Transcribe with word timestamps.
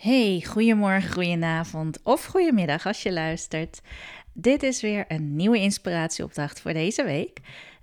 Hey, 0.00 0.44
goedemorgen, 0.46 1.12
goedenavond 1.12 1.98
of 2.02 2.24
goedemiddag 2.24 2.86
als 2.86 3.02
je 3.02 3.12
luistert. 3.12 3.80
Dit 4.32 4.62
is 4.62 4.80
weer 4.80 5.04
een 5.08 5.36
nieuwe 5.36 5.58
inspiratieopdracht 5.58 6.60
voor 6.60 6.72
deze 6.72 7.04
week. 7.04 7.38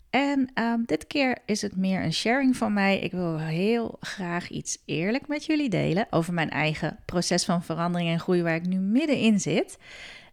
En 0.09 0.51
ehm, 0.53 0.79
dit 0.85 1.07
keer 1.07 1.37
is 1.45 1.61
het 1.61 1.75
meer 1.75 2.03
een 2.03 2.13
sharing 2.13 2.57
van 2.57 2.73
mij. 2.73 2.99
Ik 2.99 3.11
wil 3.11 3.39
heel 3.39 3.97
graag 3.99 4.49
iets 4.49 4.77
eerlijk 4.85 5.27
met 5.27 5.45
jullie 5.45 5.69
delen 5.69 6.07
over 6.09 6.33
mijn 6.33 6.49
eigen 6.49 6.99
proces 7.05 7.45
van 7.45 7.63
verandering 7.63 8.09
en 8.09 8.19
groei 8.19 8.41
waar 8.43 8.55
ik 8.55 8.67
nu 8.67 8.77
middenin 8.77 9.39
zit. 9.39 9.77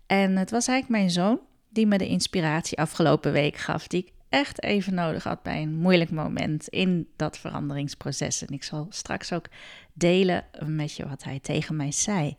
En 0.07 0.37
het 0.37 0.51
was 0.51 0.69
eigenlijk 0.69 1.01
mijn 1.01 1.11
zoon 1.11 1.41
die 1.69 1.87
me 1.87 1.99
de 1.99 2.09
inspiratie 2.09 2.79
afgelopen 2.79 3.33
week 3.33 3.57
gaf, 3.57 3.87
die 3.87 4.05
ik 4.07 4.13
echt 4.35 4.63
even 4.63 4.95
nodig 4.95 5.25
had 5.25 5.43
bij 5.43 5.63
een 5.63 5.75
moeilijk 5.75 6.11
moment 6.11 6.69
in 6.69 7.09
dat 7.17 7.39
veranderingsproces. 7.39 8.45
En 8.45 8.55
ik 8.55 8.63
zal 8.63 8.87
straks 8.91 9.33
ook 9.33 9.47
delen 9.93 10.45
met 10.67 10.97
je 10.97 11.09
wat 11.09 11.25
hij 11.25 11.39
tegen 11.41 11.77
mij 11.77 11.93
zei. 11.93 12.37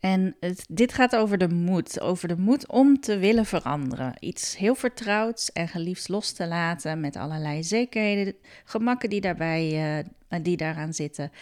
En 0.00 0.36
dit 0.68 0.92
gaat 0.92 1.16
over 1.16 1.38
de 1.38 1.48
moed, 1.48 2.00
over 2.00 2.28
de 2.28 2.36
moed 2.36 2.68
om 2.68 3.00
te 3.00 3.18
willen 3.18 3.46
veranderen. 3.46 4.14
Iets 4.20 4.56
heel 4.56 4.74
vertrouwds 4.74 5.52
en 5.52 5.68
geliefds 5.68 6.08
los 6.08 6.32
te 6.32 6.46
laten 6.46 7.00
met 7.00 7.16
allerlei 7.16 7.62
zekerheden, 7.64 8.34
gemakken 8.64 9.10
die, 9.10 9.20
daarbij, 9.20 9.96
uh, 10.28 10.38
die 10.42 10.56
daaraan 10.56 10.92
zitten. 10.92 11.32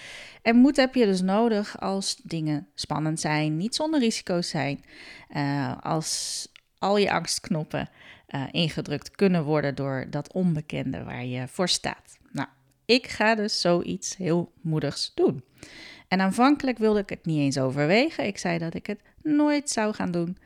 En 0.43 0.57
moed 0.57 0.77
heb 0.77 0.95
je 0.95 1.05
dus 1.05 1.21
nodig 1.21 1.81
als 1.81 2.21
dingen 2.23 2.69
spannend 2.75 3.21
zijn, 3.21 3.57
niet 3.57 3.75
zonder 3.75 4.01
risico's 4.01 4.49
zijn, 4.49 4.85
uh, 5.37 5.79
als 5.81 6.49
al 6.79 6.97
je 6.97 7.13
angstknoppen 7.13 7.89
uh, 8.35 8.45
ingedrukt 8.51 9.11
kunnen 9.11 9.45
worden 9.45 9.75
door 9.75 10.07
dat 10.11 10.33
onbekende 10.33 11.05
waar 11.05 11.25
je 11.25 11.49
voor 11.49 11.69
staat. 11.69 12.19
Nou, 12.33 12.49
ik 12.85 13.07
ga 13.07 13.35
dus 13.35 13.61
zoiets 13.61 14.17
heel 14.17 14.53
moedigs 14.61 15.13
doen. 15.15 15.45
En 16.09 16.21
aanvankelijk 16.21 16.79
wilde 16.79 17.01
ik 17.01 17.09
het 17.09 17.25
niet 17.25 17.39
eens 17.39 17.59
overwegen. 17.59 18.27
Ik 18.27 18.39
zei 18.39 18.59
dat 18.59 18.75
ik 18.75 18.87
het 18.87 19.01
nooit 19.23 19.71
zou 19.71 19.95
gaan 19.95 20.11
doen. 20.11 20.37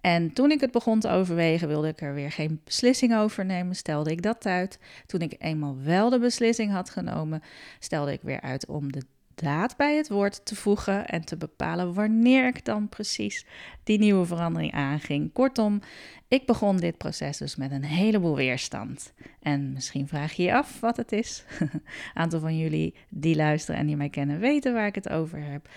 En 0.00 0.32
toen 0.32 0.50
ik 0.50 0.60
het 0.60 0.70
begon 0.70 1.00
te 1.00 1.08
overwegen, 1.08 1.68
wilde 1.68 1.88
ik 1.88 2.00
er 2.00 2.14
weer 2.14 2.32
geen 2.32 2.60
beslissing 2.64 3.16
over 3.16 3.44
nemen. 3.44 3.76
Stelde 3.76 4.10
ik 4.10 4.22
dat 4.22 4.46
uit. 4.46 4.78
Toen 5.06 5.20
ik 5.20 5.34
eenmaal 5.38 5.76
wel 5.82 6.10
de 6.10 6.18
beslissing 6.18 6.72
had 6.72 6.90
genomen, 6.90 7.42
stelde 7.78 8.12
ik 8.12 8.22
weer 8.22 8.40
uit 8.40 8.66
om 8.66 8.92
de 8.92 9.02
daad 9.34 9.76
bij 9.76 9.96
het 9.96 10.08
woord 10.08 10.44
te 10.44 10.56
voegen 10.56 11.08
en 11.08 11.24
te 11.24 11.36
bepalen 11.36 11.94
wanneer 11.94 12.46
ik 12.46 12.64
dan 12.64 12.88
precies 12.88 13.46
die 13.84 13.98
nieuwe 13.98 14.26
verandering 14.26 14.72
aanging. 14.72 15.32
Kortom, 15.32 15.80
ik 16.28 16.46
begon 16.46 16.76
dit 16.76 16.96
proces 16.96 17.38
dus 17.38 17.56
met 17.56 17.70
een 17.70 17.84
heleboel 17.84 18.36
weerstand. 18.36 19.12
En 19.40 19.72
misschien 19.72 20.08
vraag 20.08 20.32
je 20.32 20.42
je 20.42 20.54
af 20.54 20.80
wat 20.80 20.96
het 20.96 21.12
is. 21.12 21.44
Een 21.58 21.82
aantal 22.14 22.40
van 22.40 22.58
jullie 22.58 22.94
die 23.08 23.36
luisteren 23.36 23.80
en 23.80 23.86
die 23.86 23.96
mij 23.96 24.08
kennen 24.08 24.38
weten 24.38 24.72
waar 24.72 24.86
ik 24.86 24.94
het 24.94 25.08
over 25.08 25.42
heb. 25.42 25.68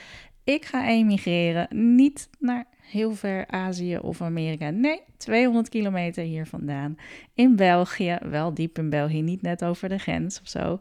Ik 0.43 0.65
ga 0.65 0.87
emigreren, 0.87 1.95
niet 1.95 2.29
naar 2.39 2.65
heel 2.81 3.15
ver 3.15 3.47
Azië 3.47 3.97
of 3.97 4.21
Amerika. 4.21 4.69
Nee, 4.69 5.01
200 5.17 5.69
kilometer 5.69 6.23
hier 6.23 6.45
vandaan. 6.45 6.95
In 7.33 7.55
België, 7.55 8.17
wel 8.21 8.53
diep 8.53 8.77
in 8.77 8.89
België, 8.89 9.21
niet 9.21 9.41
net 9.41 9.63
over 9.63 9.89
de 9.89 9.97
grens 9.97 10.41
of 10.41 10.47
zo. 10.47 10.79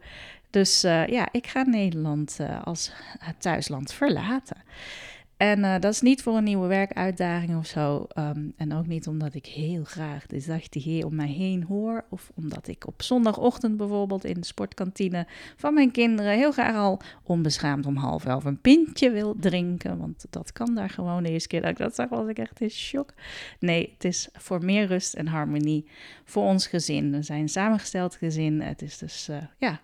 Dus 0.52 0.84
uh, 0.84 1.06
ja, 1.06 1.28
ik 1.30 1.46
ga 1.46 1.62
Nederland 1.62 2.38
uh, 2.40 2.62
als 2.62 2.92
thuisland 3.38 3.92
verlaten. 3.92 4.56
En 5.36 5.58
uh, 5.58 5.74
dat 5.80 5.92
is 5.92 6.00
niet 6.00 6.22
voor 6.22 6.36
een 6.36 6.44
nieuwe 6.44 6.66
werkuitdaging 6.66 7.56
of 7.56 7.66
zo. 7.66 8.06
Um, 8.18 8.52
en 8.56 8.74
ook 8.74 8.86
niet 8.86 9.06
omdat 9.06 9.34
ik 9.34 9.46
heel 9.46 9.84
graag 9.84 10.26
de 10.26 10.40
zachte 10.40 10.80
G 10.80 11.04
om 11.04 11.14
mij 11.14 11.28
heen 11.28 11.62
hoor. 11.62 12.04
Of 12.10 12.30
omdat 12.34 12.68
ik 12.68 12.86
op 12.86 13.02
zondagochtend 13.02 13.76
bijvoorbeeld 13.76 14.24
in 14.24 14.34
de 14.34 14.46
sportkantine 14.46 15.26
van 15.56 15.74
mijn 15.74 15.90
kinderen 15.90 16.32
heel 16.32 16.52
graag 16.52 16.76
al 16.76 17.00
onbeschaamd 17.22 17.86
om 17.86 17.96
half 17.96 18.24
elf 18.24 18.44
een 18.44 18.60
pintje 18.60 19.10
wil 19.10 19.34
drinken. 19.40 19.98
Want 19.98 20.26
dat 20.30 20.52
kan 20.52 20.74
daar 20.74 20.90
gewoon 20.90 21.22
de 21.22 21.30
eerste 21.30 21.48
keer 21.48 21.60
dat 21.60 21.70
ik 21.70 21.78
dat 21.78 21.94
zag 21.94 22.08
was 22.08 22.28
ik 22.28 22.38
echt 22.38 22.60
in 22.60 22.70
shock. 22.70 23.14
Nee, 23.58 23.90
het 23.92 24.04
is 24.04 24.28
voor 24.32 24.64
meer 24.64 24.86
rust 24.86 25.14
en 25.14 25.26
harmonie 25.26 25.88
voor 26.24 26.44
ons 26.44 26.66
gezin. 26.66 27.10
We 27.10 27.22
zijn 27.22 27.40
een 27.40 27.48
samengesteld 27.48 28.14
gezin. 28.14 28.60
Het 28.60 28.82
is 28.82 28.98
dus 28.98 29.30
ja, 29.58 29.80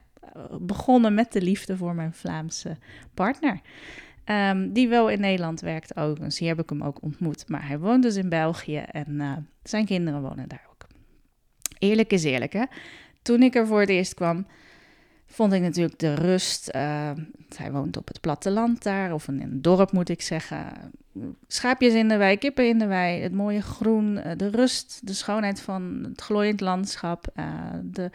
begonnen 0.60 1.14
met 1.14 1.32
de 1.32 1.42
liefde 1.42 1.76
voor 1.76 1.94
mijn 1.94 2.12
Vlaamse 2.12 2.76
partner. 3.14 3.60
Um, 4.24 4.72
die 4.72 4.88
wel 4.88 5.10
in 5.10 5.20
Nederland 5.20 5.60
werkt 5.60 5.96
overigens. 5.96 6.38
Hier 6.38 6.48
heb 6.48 6.60
ik 6.60 6.68
hem 6.68 6.82
ook 6.82 7.02
ontmoet. 7.02 7.48
Maar 7.48 7.66
hij 7.66 7.78
woont 7.78 8.02
dus 8.02 8.16
in 8.16 8.28
België 8.28 8.76
en 8.76 9.10
uh, 9.10 9.36
zijn 9.62 9.84
kinderen 9.84 10.22
wonen 10.22 10.48
daar 10.48 10.66
ook. 10.70 10.86
Eerlijk 11.78 12.12
is 12.12 12.24
eerlijk, 12.24 12.52
hè. 12.52 12.64
Toen 13.22 13.42
ik 13.42 13.54
er 13.54 13.66
voor 13.66 13.80
het 13.80 13.88
eerst 13.88 14.14
kwam, 14.14 14.46
vond 15.26 15.52
ik 15.52 15.60
natuurlijk 15.60 15.98
de 15.98 16.14
rust. 16.14 16.70
Uh, 16.74 17.10
hij 17.56 17.72
woont 17.72 17.96
op 17.96 18.08
het 18.08 18.20
platteland 18.20 18.82
daar, 18.82 19.12
of 19.12 19.28
in 19.28 19.42
een 19.42 19.62
dorp 19.62 19.92
moet 19.92 20.08
ik 20.08 20.22
zeggen. 20.22 20.66
Schaapjes 21.46 21.94
in 21.94 22.08
de 22.08 22.16
wei, 22.16 22.36
kippen 22.36 22.68
in 22.68 22.78
de 22.78 22.86
wei, 22.86 23.22
het 23.22 23.32
mooie 23.32 23.62
groen, 23.62 24.16
uh, 24.16 24.32
de 24.36 24.48
rust, 24.48 25.06
de 25.06 25.14
schoonheid 25.14 25.60
van 25.60 25.98
het 26.08 26.20
glooiend 26.20 26.60
landschap, 26.60 27.32
de 27.82 28.10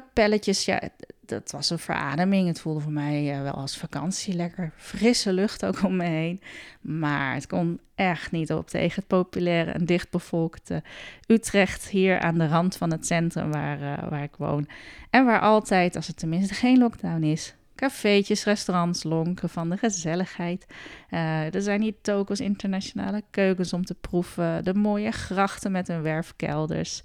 kapelletjes. 0.00 0.64
Ja, 0.64 0.80
dat 1.20 1.50
was 1.50 1.70
een 1.70 1.78
verademing. 1.78 2.48
Het 2.48 2.60
voelde 2.60 2.80
voor 2.80 2.92
mij 2.92 3.36
uh, 3.36 3.42
wel 3.42 3.52
als 3.52 3.76
vakantie. 3.76 4.34
Lekker 4.34 4.72
frisse 4.76 5.32
lucht 5.32 5.64
ook 5.64 5.82
om 5.82 5.96
me 5.96 6.04
heen. 6.04 6.40
Maar 6.80 7.34
het 7.34 7.46
kon 7.46 7.80
echt 7.94 8.30
niet 8.30 8.52
op 8.52 8.68
tegen 8.68 8.94
het 8.94 9.06
populaire 9.06 9.70
en 9.70 9.84
dichtbevolkte 9.84 10.82
Utrecht. 11.26 11.88
Hier 11.88 12.18
aan 12.18 12.38
de 12.38 12.48
rand 12.48 12.76
van 12.76 12.90
het 12.90 13.06
centrum 13.06 13.50
waar, 13.50 13.80
uh, 13.80 14.08
waar 14.08 14.22
ik 14.22 14.36
woon. 14.36 14.68
En 15.10 15.24
waar 15.24 15.40
altijd, 15.40 15.96
als 15.96 16.06
het 16.06 16.16
tenminste 16.16 16.54
geen 16.54 16.78
lockdown 16.78 17.22
is, 17.22 17.54
cafeetjes, 17.74 18.44
restaurants 18.44 19.02
lonken 19.02 19.48
van 19.48 19.70
de 19.70 19.76
gezelligheid. 19.76 20.66
Uh, 21.10 21.54
er 21.54 21.62
zijn 21.62 21.82
hier 21.82 21.94
tokens, 22.02 22.40
internationale 22.40 23.22
keukens 23.30 23.72
om 23.72 23.84
te 23.84 23.94
proeven. 23.94 24.64
De 24.64 24.74
mooie 24.74 25.10
grachten 25.10 25.72
met 25.72 25.88
hun 25.88 26.02
werfkelders. 26.02 27.02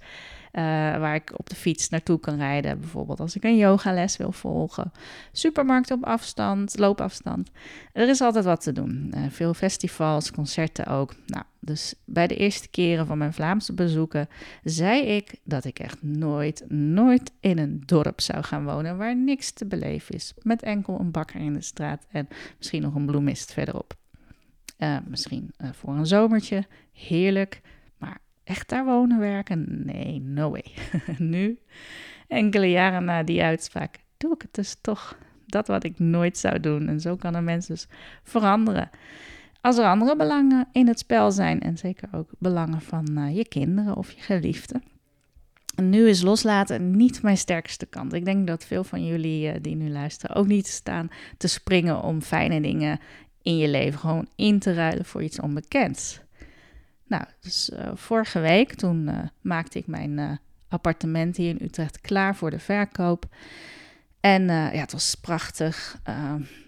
Uh, 0.52 0.62
waar 0.98 1.14
ik 1.14 1.32
op 1.36 1.48
de 1.48 1.54
fiets 1.54 1.88
naartoe 1.88 2.20
kan 2.20 2.36
rijden. 2.36 2.80
Bijvoorbeeld 2.80 3.20
als 3.20 3.36
ik 3.36 3.44
een 3.44 3.56
yogales 3.56 4.16
wil 4.16 4.32
volgen. 4.32 4.92
Supermarkt 5.32 5.90
op 5.90 6.04
afstand, 6.04 6.78
loopafstand. 6.78 7.50
Er 7.92 8.08
is 8.08 8.20
altijd 8.20 8.44
wat 8.44 8.60
te 8.60 8.72
doen. 8.72 9.12
Uh, 9.14 9.20
veel 9.28 9.54
festivals, 9.54 10.30
concerten 10.30 10.86
ook. 10.86 11.14
Nou, 11.26 11.44
dus 11.60 11.94
bij 12.04 12.26
de 12.26 12.36
eerste 12.36 12.68
keren 12.68 13.06
van 13.06 13.18
mijn 13.18 13.32
Vlaamse 13.32 13.72
bezoeken 13.72 14.28
zei 14.64 15.02
ik 15.02 15.34
dat 15.44 15.64
ik 15.64 15.78
echt 15.78 16.02
nooit, 16.02 16.64
nooit 16.68 17.32
in 17.40 17.58
een 17.58 17.82
dorp 17.86 18.20
zou 18.20 18.42
gaan 18.42 18.64
wonen 18.64 18.96
waar 18.96 19.16
niks 19.16 19.50
te 19.50 19.66
beleven 19.66 20.14
is. 20.14 20.34
Met 20.42 20.62
enkel 20.62 21.00
een 21.00 21.10
bakker 21.10 21.40
in 21.40 21.52
de 21.52 21.62
straat 21.62 22.06
en 22.10 22.28
misschien 22.58 22.82
nog 22.82 22.94
een 22.94 23.06
bloemist 23.06 23.52
verderop. 23.52 23.98
Uh, 24.78 24.96
misschien 25.06 25.50
voor 25.72 25.94
een 25.94 26.06
zomertje, 26.06 26.66
heerlijk 26.92 27.60
echt 28.50 28.68
daar 28.68 28.84
wonen 28.84 29.18
werken? 29.18 29.84
Nee, 29.84 30.20
no 30.20 30.50
way. 30.50 30.64
nu, 31.34 31.58
enkele 32.28 32.70
jaren 32.70 33.04
na 33.04 33.22
die 33.22 33.42
uitspraak, 33.42 33.98
doe 34.16 34.34
ik 34.34 34.42
het 34.42 34.54
dus 34.54 34.76
toch. 34.80 35.18
Dat 35.46 35.66
wat 35.66 35.84
ik 35.84 35.98
nooit 35.98 36.38
zou 36.38 36.60
doen. 36.60 36.88
En 36.88 37.00
zo 37.00 37.16
kan 37.16 37.34
een 37.34 37.44
mens 37.44 37.66
dus 37.66 37.88
veranderen. 38.22 38.90
Als 39.60 39.78
er 39.78 39.84
andere 39.84 40.16
belangen 40.16 40.68
in 40.72 40.88
het 40.88 40.98
spel 40.98 41.30
zijn, 41.30 41.60
en 41.60 41.78
zeker 41.78 42.08
ook 42.12 42.30
belangen 42.38 42.80
van 42.80 43.06
uh, 43.10 43.36
je 43.36 43.48
kinderen 43.48 43.96
of 43.96 44.10
je 44.10 44.20
geliefden. 44.20 44.82
nu 45.76 46.08
is 46.08 46.22
loslaten 46.22 46.96
niet 46.96 47.22
mijn 47.22 47.36
sterkste 47.36 47.86
kant. 47.86 48.12
Ik 48.12 48.24
denk 48.24 48.46
dat 48.46 48.64
veel 48.64 48.84
van 48.84 49.06
jullie 49.06 49.46
uh, 49.46 49.54
die 49.60 49.76
nu 49.76 49.90
luisteren 49.90 50.36
ook 50.36 50.46
niet 50.46 50.66
staan 50.66 51.08
te 51.36 51.48
springen 51.48 52.02
om 52.02 52.22
fijne 52.22 52.60
dingen 52.60 53.00
in 53.42 53.56
je 53.56 53.68
leven 53.68 53.98
gewoon 53.98 54.28
in 54.36 54.58
te 54.58 54.74
ruilen 54.74 55.04
voor 55.04 55.22
iets 55.22 55.40
onbekends. 55.40 56.20
Nou, 57.10 57.24
dus 57.40 57.70
uh, 57.72 57.90
vorige 57.94 58.40
week 58.40 58.74
toen 58.74 59.08
uh, 59.08 59.18
maakte 59.40 59.78
ik 59.78 59.86
mijn 59.86 60.18
uh, 60.18 60.30
appartement 60.68 61.36
hier 61.36 61.48
in 61.48 61.64
Utrecht 61.66 62.00
klaar 62.00 62.36
voor 62.36 62.50
de 62.50 62.58
verkoop. 62.58 63.24
En 64.20 64.44
ja, 64.46 64.70
het 64.70 64.92
was 64.92 65.14
prachtig, 65.14 66.00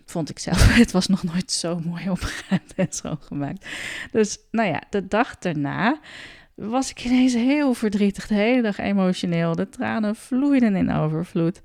vond 0.06 0.30
ik 0.30 0.38
zelf. 0.38 0.74
Het 0.84 0.92
was 0.92 1.06
nog 1.06 1.22
nooit 1.22 1.50
zo 1.50 1.80
mooi 1.80 2.10
opgeruimd 2.10 2.74
en 2.74 2.86
schoongemaakt. 2.90 3.66
Dus 4.12 4.38
nou 4.50 4.68
ja, 4.68 4.82
de 4.90 5.08
dag 5.08 5.38
daarna 5.38 6.00
was 6.54 6.90
ik 6.90 7.04
ineens 7.04 7.32
heel 7.32 7.74
verdrietig, 7.74 8.26
de 8.26 8.34
hele 8.34 8.62
dag 8.62 8.78
emotioneel. 8.78 9.54
De 9.54 9.68
tranen 9.68 10.16
vloeiden 10.16 10.76
in 10.76 10.92
overvloed. 10.92 11.60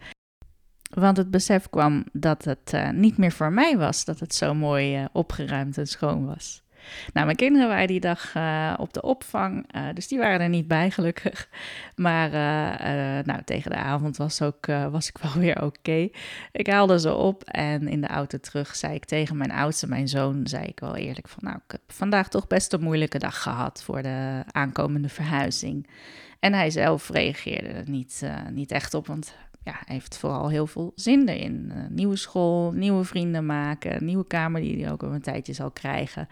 Want 0.89 1.17
het 1.17 1.31
besef 1.31 1.69
kwam 1.69 2.05
dat 2.11 2.45
het 2.45 2.91
niet 2.91 3.17
meer 3.17 3.31
voor 3.31 3.53
mij 3.53 3.77
was, 3.77 4.05
dat 4.05 4.19
het 4.19 4.35
zo 4.35 4.53
mooi 4.53 5.07
opgeruimd 5.11 5.77
en 5.77 5.87
schoon 5.87 6.25
was. 6.25 6.63
Nou, 7.13 7.25
mijn 7.25 7.37
kinderen 7.37 7.67
waren 7.67 7.87
die 7.87 7.99
dag 7.99 8.33
uh, 8.35 8.73
op 8.77 8.93
de 8.93 9.01
opvang, 9.01 9.75
uh, 9.75 9.81
dus 9.93 10.07
die 10.07 10.19
waren 10.19 10.39
er 10.39 10.49
niet 10.49 10.67
bij, 10.67 10.91
gelukkig. 10.91 11.49
Maar 11.95 12.27
uh, 12.27 13.23
nou, 13.25 13.41
tegen 13.45 13.71
de 13.71 13.77
avond 13.77 14.17
was, 14.17 14.41
ook, 14.41 14.65
was 14.65 15.07
ik 15.07 15.17
wel 15.33 15.33
weer 15.33 15.63
oké. 15.63 16.09
Ik 16.51 16.67
haalde 16.67 16.99
ze 16.99 17.13
op 17.13 17.43
en 17.43 17.87
in 17.87 18.01
de 18.01 18.07
auto 18.07 18.37
terug 18.37 18.75
zei 18.75 18.93
ik 18.93 19.05
tegen 19.05 19.37
mijn 19.37 19.51
oudste, 19.51 19.87
mijn 19.87 20.07
zoon, 20.07 20.47
zei 20.47 20.65
ik 20.65 20.79
wel 20.79 20.95
eerlijk 20.95 21.27
van... 21.27 21.43
nou, 21.43 21.55
ik 21.55 21.71
heb 21.71 21.81
vandaag 21.87 22.29
toch 22.29 22.47
best 22.47 22.73
een 22.73 22.81
moeilijke 22.81 23.19
dag 23.19 23.41
gehad 23.41 23.83
voor 23.83 24.01
de 24.01 24.43
aankomende 24.51 25.09
verhuizing. 25.09 25.87
En 26.39 26.53
hij 26.53 26.69
zelf 26.69 27.09
reageerde 27.09 27.67
er 27.67 27.89
niet, 27.89 28.23
niet 28.51 28.71
echt 28.71 28.93
op, 28.93 29.07
want 29.07 29.35
ja, 29.67 29.79
hij 29.85 29.95
heeft 29.95 30.17
vooral 30.17 30.49
heel 30.49 30.67
veel 30.67 30.91
zin 30.95 31.27
erin. 31.27 31.71
Uh, 31.75 31.83
nieuwe 31.89 32.15
school, 32.15 32.71
nieuwe 32.71 33.03
vrienden 33.03 33.45
maken, 33.45 34.05
nieuwe 34.05 34.27
kamer 34.27 34.61
die 34.61 34.83
hij 34.83 34.91
ook 34.91 35.03
op 35.03 35.11
een 35.11 35.21
tijdje 35.21 35.53
zal 35.53 35.71
krijgen. 35.71 36.27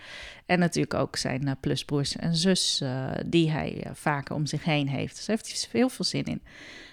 En 0.46 0.60
natuurlijk 0.60 0.94
ook 0.94 1.16
zijn 1.16 1.48
uh, 1.48 1.52
plusbroers 1.60 2.16
en 2.16 2.36
zus 2.36 2.82
uh, 2.84 3.12
die 3.26 3.52
hij 3.52 3.88
vaker 3.94 4.36
om 4.36 4.46
zich 4.46 4.64
heen 4.64 4.88
heeft. 4.88 5.16
Dus 5.16 5.26
daar 5.26 5.38
heeft 5.38 5.62
hij 5.72 5.80
heel 5.80 5.90
veel 5.90 6.06
zin 6.06 6.24
in. 6.24 6.42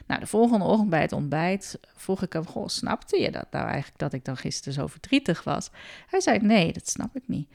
Nou, 0.07 0.21
de 0.21 0.27
volgende 0.27 0.65
ochtend 0.65 0.91
bij 0.91 1.01
het 1.01 1.13
ontbijt 1.13 1.79
vroeg 1.95 2.23
ik 2.23 2.33
hem: 2.33 2.47
Goh, 2.47 2.69
snapte 2.69 3.21
je 3.21 3.31
dat 3.31 3.47
nou 3.51 3.65
eigenlijk 3.67 3.99
dat 3.99 4.13
ik 4.13 4.25
dan 4.25 4.37
gisteren 4.37 4.73
zo 4.73 4.87
verdrietig 4.87 5.45
was? 5.45 5.71
Hij 6.07 6.21
zei: 6.21 6.39
Nee, 6.39 6.73
dat 6.73 6.89
snap 6.89 7.17
ik 7.17 7.23
niet. 7.27 7.49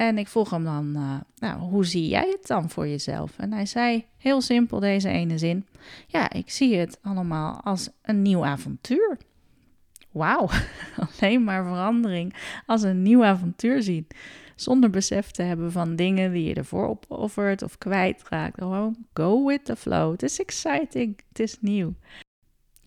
En 0.00 0.18
ik 0.18 0.28
vroeg 0.28 0.50
hem 0.50 0.64
dan, 0.64 0.92
uh, 0.96 1.14
nou, 1.38 1.60
hoe 1.60 1.84
zie 1.84 2.08
jij 2.08 2.28
het 2.30 2.46
dan 2.46 2.70
voor 2.70 2.88
jezelf? 2.88 3.38
En 3.38 3.52
hij 3.52 3.66
zei 3.66 4.06
heel 4.16 4.40
simpel 4.40 4.80
deze 4.80 5.08
ene 5.08 5.38
zin: 5.38 5.66
Ja, 6.06 6.30
ik 6.32 6.50
zie 6.50 6.76
het 6.76 6.98
allemaal 7.02 7.60
als 7.62 7.88
een 8.02 8.22
nieuw 8.22 8.44
avontuur. 8.44 9.18
Wauw, 10.10 10.48
alleen 11.20 11.44
maar 11.44 11.64
verandering 11.64 12.34
als 12.66 12.82
een 12.82 13.02
nieuw 13.02 13.24
avontuur 13.24 13.82
zien. 13.82 14.06
Zonder 14.54 14.90
besef 14.90 15.30
te 15.30 15.42
hebben 15.42 15.72
van 15.72 15.96
dingen 15.96 16.32
die 16.32 16.44
je 16.44 16.54
ervoor 16.54 16.88
opoffert 16.88 17.62
of 17.62 17.78
kwijtraakt. 17.78 18.58
Gewoon 18.58 18.96
go 19.12 19.46
with 19.46 19.64
the 19.64 19.76
flow. 19.76 20.12
Het 20.12 20.22
is 20.22 20.40
exciting, 20.40 21.20
het 21.28 21.40
is 21.40 21.56
nieuw. 21.60 21.94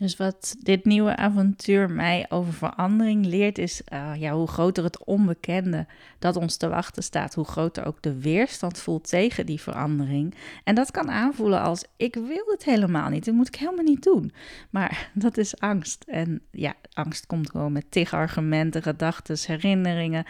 Dus 0.03 0.17
wat 0.17 0.55
dit 0.59 0.85
nieuwe 0.85 1.15
avontuur 1.15 1.91
mij 1.91 2.25
over 2.29 2.53
verandering 2.53 3.25
leert, 3.25 3.57
is 3.57 3.81
uh, 3.93 4.11
ja, 4.17 4.33
hoe 4.33 4.47
groter 4.47 4.83
het 4.83 5.03
onbekende 5.03 5.85
dat 6.19 6.35
ons 6.35 6.57
te 6.57 6.67
wachten 6.67 7.03
staat, 7.03 7.33
hoe 7.33 7.45
groter 7.45 7.85
ook 7.85 8.01
de 8.01 8.19
weerstand 8.19 8.77
voelt 8.77 9.09
tegen 9.09 9.45
die 9.45 9.61
verandering. 9.61 10.35
En 10.63 10.75
dat 10.75 10.91
kan 10.91 11.11
aanvoelen 11.11 11.61
als: 11.61 11.85
ik 11.97 12.15
wil 12.15 12.45
het 12.45 12.63
helemaal 12.63 13.09
niet, 13.09 13.25
dat 13.25 13.33
moet 13.33 13.47
ik 13.47 13.55
helemaal 13.55 13.83
niet 13.83 14.03
doen. 14.03 14.31
Maar 14.69 15.09
dat 15.13 15.37
is 15.37 15.59
angst. 15.59 16.03
En 16.07 16.41
ja, 16.51 16.73
angst 16.93 17.25
komt 17.25 17.49
gewoon 17.49 17.71
met 17.71 17.91
tig 17.91 18.13
argumenten, 18.13 18.81
gedachten, 18.81 19.37
herinneringen, 19.45 20.25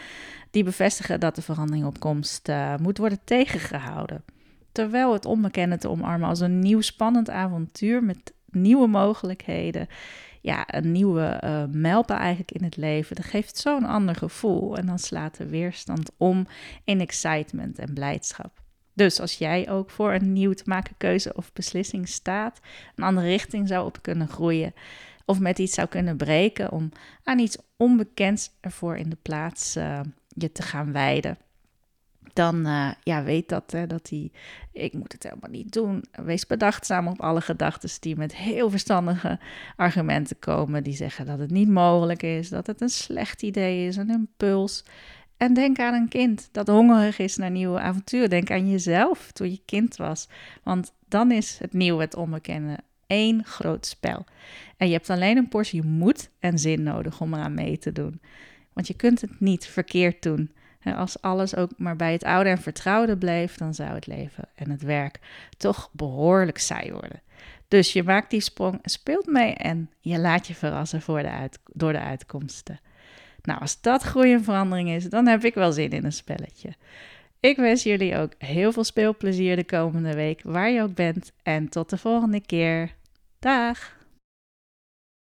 die 0.50 0.64
bevestigen 0.64 1.20
dat 1.20 1.34
de 1.34 1.42
verandering 1.42 1.86
op 1.86 2.00
komst 2.00 2.48
uh, 2.48 2.76
moet 2.76 2.98
worden 2.98 3.20
tegengehouden. 3.24 4.24
Terwijl 4.72 5.12
het 5.12 5.24
onbekende 5.24 5.78
te 5.78 5.88
omarmen 5.88 6.28
als 6.28 6.40
een 6.40 6.58
nieuw 6.58 6.80
spannend 6.80 7.30
avontuur 7.30 8.04
met 8.04 8.32
nieuwe 8.54 8.86
mogelijkheden. 8.86 9.88
Ja, 10.40 10.74
een 10.74 10.92
nieuwe 10.92 11.40
uh, 11.44 11.64
mijlpaal 11.70 12.18
eigenlijk 12.18 12.50
in 12.50 12.64
het 12.64 12.76
leven. 12.76 13.16
Dat 13.16 13.24
geeft 13.24 13.56
zo'n 13.56 13.84
ander 13.84 14.14
gevoel. 14.14 14.76
En 14.76 14.86
dan 14.86 14.98
slaat 14.98 15.36
de 15.36 15.46
weerstand 15.46 16.10
om 16.16 16.46
in 16.84 17.00
excitement 17.00 17.78
en 17.78 17.94
blijdschap. 17.94 18.62
Dus 18.94 19.20
als 19.20 19.38
jij 19.38 19.70
ook 19.70 19.90
voor 19.90 20.12
een 20.12 20.32
nieuw 20.32 20.52
te 20.52 20.62
maken 20.66 20.94
keuze 20.96 21.34
of 21.34 21.52
beslissing 21.52 22.08
staat, 22.08 22.60
een 22.94 23.04
andere 23.04 23.26
richting 23.26 23.68
zou 23.68 23.86
op 23.86 24.02
kunnen 24.02 24.28
groeien, 24.28 24.74
of 25.24 25.40
met 25.40 25.58
iets 25.58 25.74
zou 25.74 25.88
kunnen 25.88 26.16
breken 26.16 26.72
om 26.72 26.88
aan 27.22 27.38
iets 27.38 27.56
onbekends 27.76 28.50
ervoor 28.60 28.96
in 28.96 29.10
de 29.10 29.18
plaats 29.22 29.76
uh, 29.76 30.00
je 30.28 30.52
te 30.52 30.62
gaan 30.62 30.92
wijden 30.92 31.38
dan 32.32 32.66
uh, 32.66 32.90
ja, 33.02 33.22
weet 33.22 33.48
dat, 33.48 33.72
hè, 33.72 33.86
dat 33.86 34.08
hij, 34.08 34.30
ik 34.72 34.92
moet 34.92 35.12
het 35.12 35.22
helemaal 35.22 35.50
niet 35.50 35.72
doen. 35.72 36.04
Wees 36.12 36.46
bedachtzaam 36.46 37.08
op 37.08 37.20
alle 37.20 37.40
gedachten 37.40 37.90
die 38.00 38.16
met 38.16 38.36
heel 38.36 38.70
verstandige 38.70 39.38
argumenten 39.76 40.38
komen. 40.38 40.82
Die 40.82 40.94
zeggen 40.94 41.26
dat 41.26 41.38
het 41.38 41.50
niet 41.50 41.68
mogelijk 41.68 42.22
is, 42.22 42.48
dat 42.48 42.66
het 42.66 42.80
een 42.80 42.88
slecht 42.88 43.42
idee 43.42 43.86
is, 43.86 43.96
een 43.96 44.10
impuls. 44.10 44.84
En 45.36 45.54
denk 45.54 45.78
aan 45.78 45.94
een 45.94 46.08
kind 46.08 46.48
dat 46.52 46.68
hongerig 46.68 47.18
is 47.18 47.36
naar 47.36 47.50
nieuwe 47.50 47.80
avonturen. 47.80 48.30
Denk 48.30 48.50
aan 48.50 48.70
jezelf 48.70 49.32
toen 49.32 49.50
je 49.50 49.60
kind 49.64 49.96
was. 49.96 50.28
Want 50.62 50.92
dan 51.08 51.30
is 51.30 51.58
het 51.58 51.72
nieuwe, 51.72 52.02
het 52.02 52.16
onbekende, 52.16 52.78
één 53.06 53.44
groot 53.44 53.86
spel. 53.86 54.24
En 54.76 54.86
je 54.86 54.92
hebt 54.92 55.10
alleen 55.10 55.36
een 55.36 55.48
portie 55.48 55.82
moed 55.82 56.30
en 56.38 56.58
zin 56.58 56.82
nodig 56.82 57.20
om 57.20 57.34
eraan 57.34 57.54
mee 57.54 57.78
te 57.78 57.92
doen. 57.92 58.20
Want 58.72 58.86
je 58.86 58.94
kunt 58.94 59.20
het 59.20 59.40
niet 59.40 59.66
verkeerd 59.66 60.22
doen. 60.22 60.50
Als 60.84 61.22
alles 61.22 61.56
ook 61.56 61.70
maar 61.76 61.96
bij 61.96 62.12
het 62.12 62.24
oude 62.24 62.50
en 62.50 62.58
vertrouwde 62.58 63.16
bleef, 63.16 63.56
dan 63.56 63.74
zou 63.74 63.90
het 63.90 64.06
leven 64.06 64.44
en 64.54 64.70
het 64.70 64.82
werk 64.82 65.18
toch 65.56 65.88
behoorlijk 65.92 66.58
saai 66.58 66.92
worden. 66.92 67.22
Dus 67.68 67.92
je 67.92 68.02
maakt 68.02 68.30
die 68.30 68.40
sprong, 68.40 68.78
speelt 68.82 69.26
mee 69.26 69.54
en 69.54 69.90
je 70.00 70.18
laat 70.18 70.46
je 70.46 70.54
verrassen 70.54 71.02
voor 71.02 71.22
de 71.22 71.30
uit, 71.30 71.58
door 71.72 71.92
de 71.92 72.00
uitkomsten. 72.00 72.80
Nou, 73.42 73.60
als 73.60 73.80
dat 73.80 74.02
groei 74.02 74.32
en 74.32 74.44
verandering 74.44 74.88
is, 74.88 75.04
dan 75.04 75.26
heb 75.26 75.44
ik 75.44 75.54
wel 75.54 75.72
zin 75.72 75.90
in 75.90 76.04
een 76.04 76.12
spelletje. 76.12 76.74
Ik 77.40 77.56
wens 77.56 77.82
jullie 77.82 78.16
ook 78.16 78.32
heel 78.38 78.72
veel 78.72 78.84
speelplezier 78.84 79.56
de 79.56 79.64
komende 79.64 80.14
week, 80.14 80.40
waar 80.42 80.70
je 80.70 80.82
ook 80.82 80.94
bent. 80.94 81.32
En 81.42 81.68
tot 81.68 81.90
de 81.90 81.98
volgende 81.98 82.40
keer. 82.40 82.94
Dag! 83.38 83.96